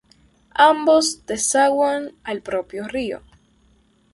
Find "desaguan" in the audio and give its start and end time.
1.27-2.15